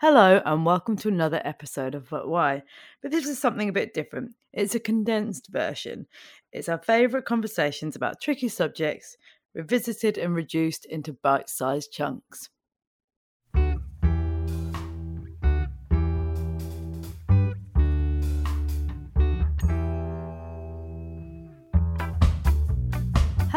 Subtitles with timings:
[0.00, 2.62] Hello and welcome to another episode of But Why.
[3.02, 4.30] But this is something a bit different.
[4.52, 6.06] It's a condensed version.
[6.52, 9.16] It's our favourite conversations about tricky subjects,
[9.56, 12.48] revisited and reduced into bite sized chunks.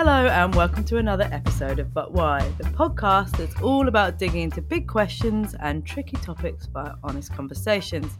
[0.03, 4.41] Hello, and welcome to another episode of But Why, the podcast that's all about digging
[4.41, 8.17] into big questions and tricky topics via honest conversations.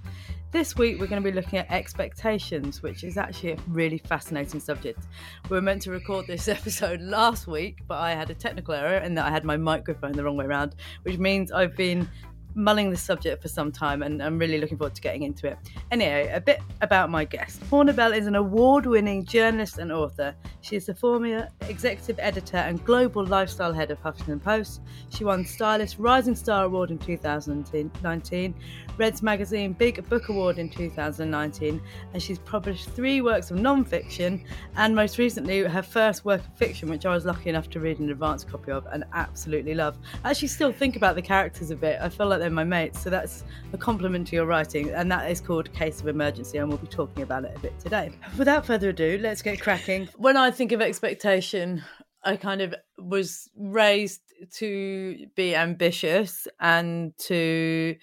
[0.52, 4.60] This week, we're going to be looking at expectations, which is actually a really fascinating
[4.60, 5.08] subject.
[5.50, 9.00] We were meant to record this episode last week, but I had a technical error
[9.00, 12.08] in that I had my microphone the wrong way around, which means I've been
[12.56, 15.58] mulling this subject for some time and I'm really looking forward to getting into it.
[15.92, 17.62] Anyway, a bit about my guest.
[17.70, 20.36] Poorna Bell is an award winning journalist and author.
[20.62, 24.82] She is the former executive editor and global lifestyle head of Huffington Post.
[25.10, 28.56] She won Stylist Rising Star Award in 2019,
[28.98, 31.82] Reds Magazine Big Book Award in 2019,
[32.14, 34.44] and she's published three works of non fiction
[34.76, 38.00] and most recently her first work of fiction, which I was lucky enough to read
[38.00, 39.98] an advance copy of and absolutely love.
[40.24, 42.00] I actually still think about the characters a bit.
[42.02, 43.02] I feel like they're my mates.
[43.02, 44.90] So that's a compliment to your writing.
[44.90, 46.58] And that is called Case of Emergency.
[46.58, 48.12] And we'll be talking about it a bit today.
[48.38, 50.10] Without further ado, let's get cracking.
[50.18, 51.84] When I think of expectation,
[52.24, 54.22] I kind of was raised
[54.56, 57.96] to be ambitious and to,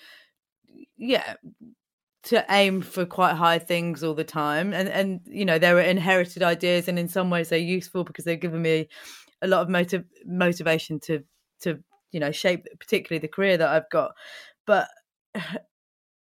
[0.96, 1.34] yeah,
[2.24, 5.80] to aim for quite high things all the time and and you know there are
[5.80, 8.86] inherited ideas and in some ways they're useful because they've given me
[9.40, 11.22] a lot of motiv- motivation to
[11.60, 11.78] to
[12.12, 14.12] you know shape particularly the career that I've got.
[14.66, 14.88] But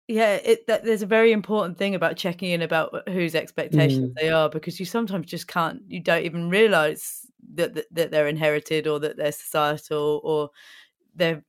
[0.07, 4.15] yeah, it that, there's a very important thing about checking in about whose expectations mm.
[4.19, 8.27] they are because you sometimes just can't you don't even realize that, that, that they're
[8.27, 10.49] inherited or that they're societal or
[11.15, 11.43] they're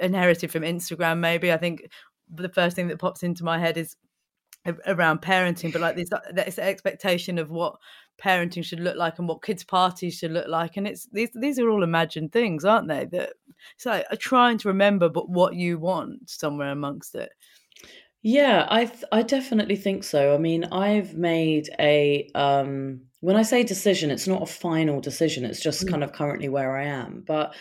[0.00, 1.88] inherited from Instagram maybe I think
[2.28, 3.96] the first thing that pops into my head is
[4.86, 7.76] around parenting but like this this expectation of what
[8.22, 11.58] parenting should look like and what kids parties should look like and it's these these
[11.58, 13.32] are all imagined things aren't they that
[13.76, 17.30] so like trying to remember but what you want somewhere amongst it.
[18.22, 20.34] Yeah i th- i definitely think so.
[20.34, 25.44] I mean i've made a um when i say decision it's not a final decision
[25.44, 25.90] it's just mm.
[25.90, 27.54] kind of currently where i am but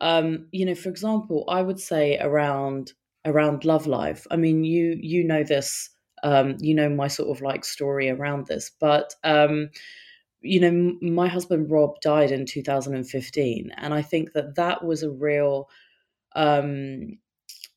[0.00, 2.92] um you know for example i would say around
[3.24, 4.26] around love life.
[4.30, 5.90] I mean you you know this
[6.22, 8.70] um, you know my sort of like story around this.
[8.78, 9.70] But um,
[10.40, 15.10] you know, my husband Rob died in 2015, and I think that that was a
[15.10, 15.68] real
[16.34, 17.18] um,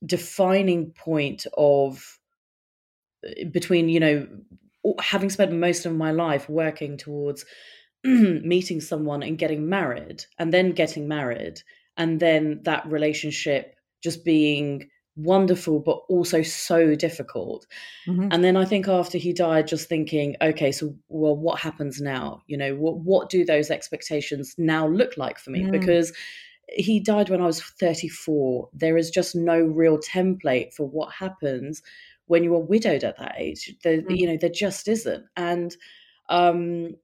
[0.06, 2.20] defining point of
[3.26, 4.28] eh, between you know
[5.00, 7.46] having spent most of my life working towards
[8.04, 11.62] meeting someone and getting married and then getting married
[11.96, 17.68] and then that relationship just being wonderful but also so difficult
[18.08, 18.30] mm-hmm.
[18.32, 22.42] and then i think after he died just thinking okay so well what happens now
[22.48, 25.72] you know what what do those expectations now look like for me mm.
[25.72, 26.12] because
[26.70, 31.84] he died when i was 34 there is just no real template for what happens
[32.26, 34.18] when you are widowed at that age there, mm.
[34.18, 35.76] you know there just isn't and
[36.30, 36.96] um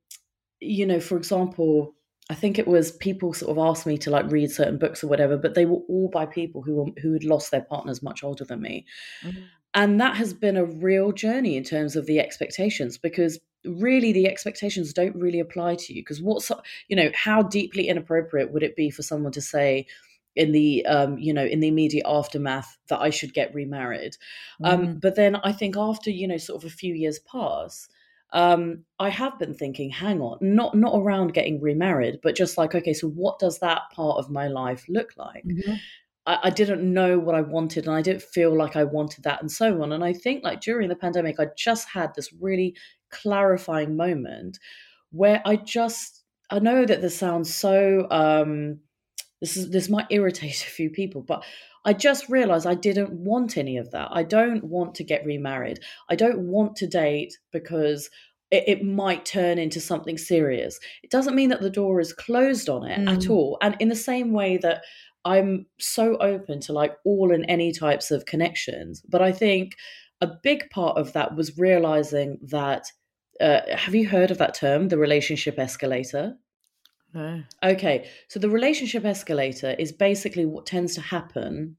[0.60, 1.94] you know for example
[2.30, 5.08] I think it was people sort of asked me to like read certain books or
[5.08, 8.24] whatever, but they were all by people who were, who had lost their partners much
[8.24, 8.86] older than me.
[9.24, 9.42] Mm-hmm.
[9.74, 14.28] And that has been a real journey in terms of the expectations because really the
[14.28, 16.50] expectations don't really apply to you because what's
[16.88, 19.86] you know how deeply inappropriate would it be for someone to say
[20.36, 24.16] in the um, you know in the immediate aftermath that I should get remarried.
[24.64, 24.88] Um, mm-hmm.
[24.92, 27.90] Um, but then I think after you know sort of a few years pass,
[28.32, 32.76] um, I have been thinking, hang on, not not around getting remarried, but just like,
[32.76, 35.44] okay, so what does that part of my life look like?
[35.46, 35.74] Mm-hmm.
[36.28, 39.42] I, I, didn't know what I wanted, and I didn't feel like I wanted that,
[39.42, 39.92] and so on.
[39.94, 42.76] And I think, like during the pandemic, I just had this really
[43.10, 44.60] clarifying moment
[45.12, 48.08] where I just, I know that this sounds so.
[48.12, 48.80] Um,
[49.42, 51.44] this is this might irritate a few people, but
[51.86, 54.10] I just realized I didn't want any of that.
[54.12, 55.80] I don't want to get remarried.
[56.10, 58.10] I don't want to date because
[58.52, 60.80] it, it might turn into something serious.
[61.04, 63.16] It doesn't mean that the door is closed on it mm.
[63.16, 63.58] at all.
[63.62, 64.84] And in the same way that
[65.26, 69.02] I'm so open to like all and any types of connections.
[69.08, 69.76] But I think
[70.22, 72.86] a big part of that was realizing that.
[73.42, 76.36] Uh, have you heard of that term, the relationship escalator?
[77.14, 77.44] No.
[77.64, 81.78] Okay, so the relationship escalator is basically what tends to happen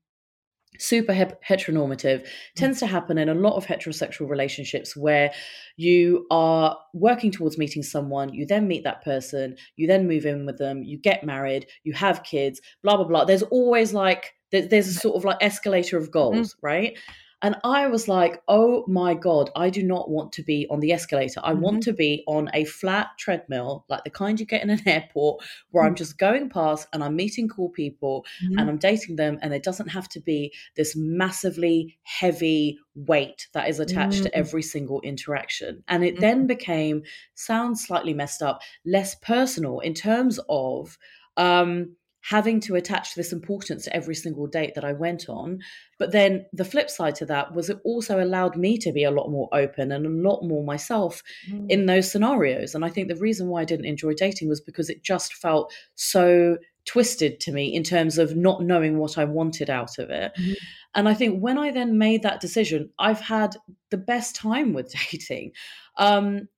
[0.79, 5.33] super heteronormative tends to happen in a lot of heterosexual relationships where
[5.77, 10.47] you are working towards meeting someone you then meet that person you then move in
[10.47, 14.89] with them you get married you have kids blah blah blah there's always like there's
[14.89, 16.59] a sort of like escalator of goals mm.
[16.63, 16.99] right
[17.43, 20.93] and I was like, oh my God, I do not want to be on the
[20.93, 21.41] escalator.
[21.43, 21.63] I mm-hmm.
[21.63, 25.43] want to be on a flat treadmill, like the kind you get in an airport,
[25.71, 25.91] where mm-hmm.
[25.91, 28.59] I'm just going past and I'm meeting cool people mm-hmm.
[28.59, 29.39] and I'm dating them.
[29.41, 34.35] And it doesn't have to be this massively heavy weight that is attached to mm.
[34.35, 35.83] every single interaction.
[35.89, 36.47] And it then mm-hmm.
[36.49, 37.03] became,
[37.35, 40.99] sounds slightly messed up, less personal in terms of,
[41.37, 45.61] um, having to attach this importance to every single date that I went on.
[45.99, 49.11] But then the flip side to that was it also allowed me to be a
[49.11, 51.67] lot more open and a lot more myself mm.
[51.71, 52.75] in those scenarios.
[52.75, 55.73] And I think the reason why I didn't enjoy dating was because it just felt
[55.95, 60.33] so twisted to me in terms of not knowing what I wanted out of it.
[60.39, 60.57] Mm.
[60.95, 63.57] And I think when I then made that decision, I've had
[63.91, 65.53] the best time with dating.
[65.97, 66.49] Um,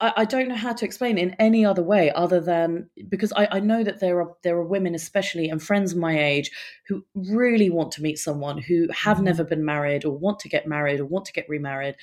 [0.00, 3.32] I, I, don't know how to explain it in any other way other than because
[3.32, 6.50] I, I, know that there are there are women especially and friends my age
[6.88, 9.26] who really want to meet someone who have mm-hmm.
[9.26, 11.94] never been married or want to get married or want to get remarried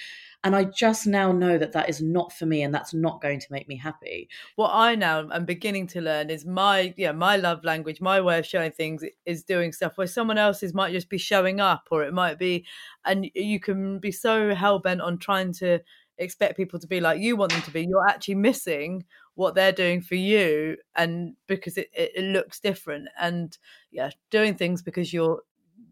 [0.43, 3.39] and I just now know that that is not for me and that's not going
[3.39, 4.27] to make me happy.
[4.55, 8.39] What I now am beginning to learn is my yeah my love language, my way
[8.39, 12.03] of showing things is doing stuff where someone else's might just be showing up or
[12.03, 12.65] it might be
[13.05, 15.79] and you can be so hell bent on trying to
[16.21, 19.03] expect people to be like you want them to be you're actually missing
[19.35, 23.07] what they're doing for you and because it, it, it looks different.
[23.19, 23.57] And
[23.91, 25.41] yeah doing things because you're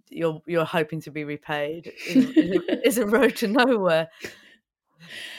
[0.10, 2.26] you're you're hoping to be repaid is,
[2.86, 4.10] is a road to nowhere.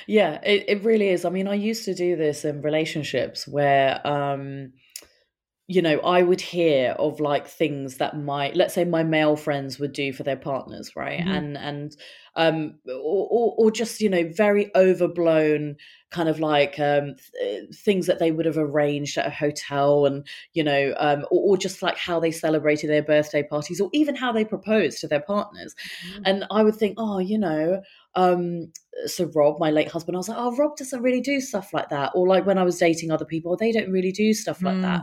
[0.06, 1.25] Yeah it, it really is.
[1.25, 4.72] I mean i used to do this in relationships where um
[5.70, 9.78] you know, I would hear of like things that my, let's say, my male friends
[9.78, 11.20] would do for their partners, right?
[11.20, 11.28] Mm-hmm.
[11.28, 11.96] And and
[12.34, 15.76] um, or, or, or just you know, very overblown
[16.11, 20.26] kind of like um, th- things that they would have arranged at a hotel, and
[20.55, 24.17] you know, um, or, or, just like how they celebrated their birthday parties, or even
[24.17, 25.76] how they proposed to their partners.
[26.05, 26.22] Mm-hmm.
[26.25, 27.81] And I would think, oh, you know,
[28.17, 28.72] um
[29.06, 31.88] so rob my late husband i was like oh rob doesn't really do stuff like
[31.90, 34.75] that or like when i was dating other people they don't really do stuff like
[34.75, 34.82] mm.
[34.82, 35.02] that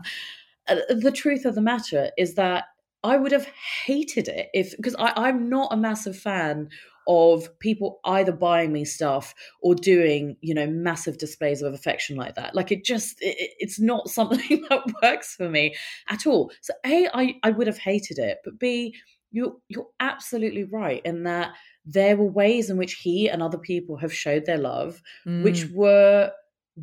[0.68, 2.66] the truth of the matter is that
[3.04, 3.48] I would have
[3.86, 6.70] hated it if because I'm not a massive fan
[7.08, 12.36] of people either buying me stuff or doing you know massive displays of affection like
[12.36, 15.74] that like it just it, it's not something that works for me
[16.10, 18.94] at all so a I, I would have hated it but b
[19.32, 21.54] you're you're absolutely right in that
[21.86, 25.44] there were ways in which he and other people have showed their love mm.
[25.44, 26.32] which were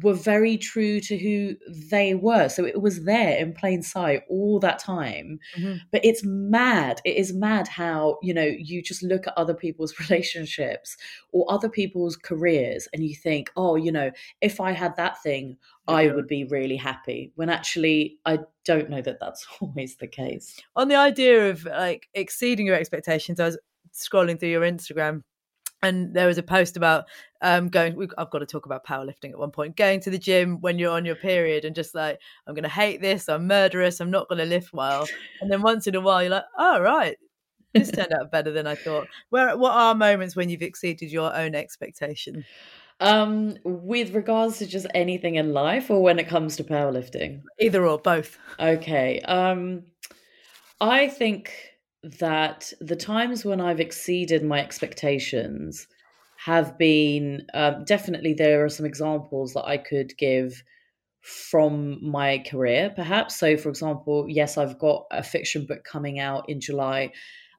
[0.02, 1.54] were very true to who
[1.90, 2.48] they were.
[2.48, 5.38] So it was there in plain sight all that time.
[5.56, 5.76] Mm-hmm.
[5.92, 7.00] But it's mad.
[7.04, 10.96] It is mad how, you know, you just look at other people's relationships
[11.32, 14.10] or other people's careers and you think, oh, you know,
[14.40, 15.56] if I had that thing,
[15.88, 15.94] yeah.
[15.94, 17.32] I would be really happy.
[17.36, 20.58] When actually, I don't know that that's always the case.
[20.74, 23.58] On the idea of like exceeding your expectations, I was
[23.92, 25.22] scrolling through your Instagram
[25.84, 27.04] and there was a post about
[27.42, 30.60] um, going i've got to talk about powerlifting at one point going to the gym
[30.60, 34.00] when you're on your period and just like i'm going to hate this i'm murderous
[34.00, 35.06] i'm not going to lift well.
[35.40, 37.16] And then once in a while you're like oh right
[37.74, 39.08] this turned out better than i thought.
[39.30, 42.44] Where what are moments when you've exceeded your own expectation?
[43.00, 47.42] Um with regards to just anything in life or when it comes to powerlifting?
[47.60, 48.38] Either or both.
[48.58, 49.82] Okay um
[50.80, 51.73] i think
[52.20, 55.86] that the times when I've exceeded my expectations
[56.36, 60.62] have been um, definitely there are some examples that I could give
[61.22, 63.36] from my career, perhaps.
[63.36, 67.12] So, for example, yes, I've got a fiction book coming out in July,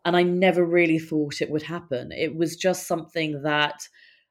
[0.05, 2.11] and I never really thought it would happen.
[2.11, 3.87] It was just something that,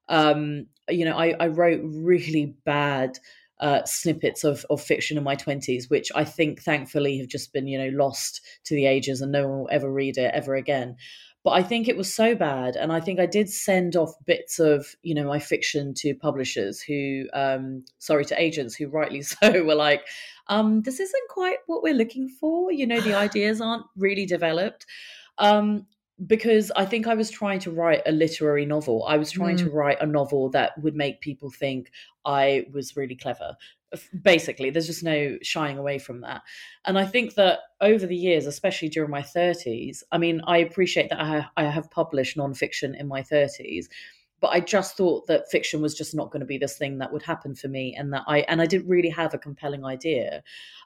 [0.09, 3.19] um, you know, I, I wrote really bad
[3.65, 7.67] uh, snippets of, of fiction in my 20s, which I think thankfully have just been,
[7.67, 10.97] you know, lost to the ages and no one will ever read it ever again.
[11.43, 12.77] But I think it was so bad.
[12.77, 16.83] And I think I did send off bits of, you know, my fiction to publishers
[16.83, 20.07] who, um, sorry, to agents who rightly so were like,
[20.49, 22.71] um, this isn't quite what we're looking for.
[22.71, 24.85] You know, the ideas aren't really developed.
[25.39, 25.87] Um,
[26.27, 29.05] because I think I was trying to write a literary novel.
[29.07, 29.65] I was trying mm.
[29.65, 31.91] to write a novel that would make people think
[32.25, 33.57] I was really clever.
[34.23, 36.43] Basically, there's just no shying away from that.
[36.85, 41.11] And I think that over the years, especially during my 30s, I mean, I appreciate
[41.11, 43.87] that I, I have published nonfiction in my 30s,
[44.45, 47.11] but I just thought that fiction was just not going to be this thing that
[47.11, 50.43] would happen for me, and that I and I didn't really have a compelling idea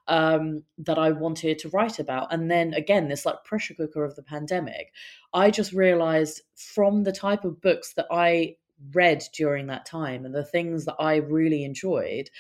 [0.07, 2.33] um, that I wanted to write about.
[2.33, 4.93] And then again, this like pressure cooker of the pandemic,
[5.35, 8.55] I just realized from the type of books that I
[8.95, 12.31] read during that time and the things that I really enjoyed,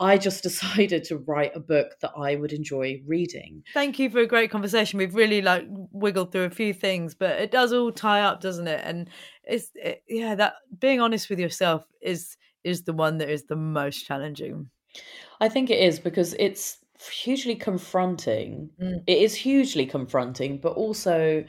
[0.00, 3.62] I just decided to write a book that I would enjoy reading.
[3.74, 4.98] Thank you for a great conversation.
[4.98, 8.68] We've really like wiggled through a few things, but it does all tie up, doesn't
[8.68, 8.80] it?
[8.84, 9.08] And
[9.44, 13.56] it's it, yeah, that being honest with yourself is is the one that is the
[13.56, 14.70] most challenging.
[15.40, 16.78] I think it is because it's
[17.10, 18.70] hugely confronting.
[18.80, 19.02] Mm.
[19.06, 21.44] It is hugely confronting, but also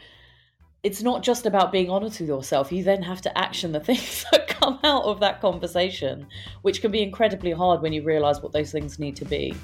[0.83, 2.71] it's not just about being honest with yourself.
[2.71, 6.27] You then have to action the things that come out of that conversation,
[6.61, 9.55] which can be incredibly hard when you realize what those things need to be.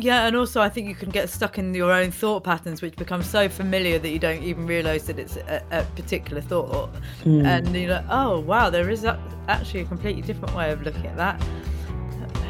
[0.00, 2.94] Yeah, and also I think you can get stuck in your own thought patterns, which
[2.94, 6.90] become so familiar that you don't even realize that it's a, a particular thought.
[7.24, 7.44] Mm.
[7.44, 9.04] And you're like, oh, wow, there is
[9.48, 11.42] actually a completely different way of looking at that.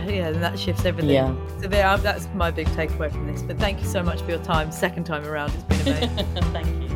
[0.07, 1.11] Yeah, and that shifts everything.
[1.11, 1.35] Yeah.
[1.61, 3.43] So there, that's my big takeaway from this.
[3.43, 4.71] But thank you so much for your time.
[4.71, 6.27] Second time around, it's been amazing.
[6.53, 6.88] thank you.